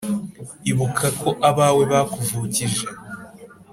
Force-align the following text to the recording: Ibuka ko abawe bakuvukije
Ibuka 0.71 1.07
ko 1.21 1.29
abawe 1.49 1.83
bakuvukije 1.91 2.85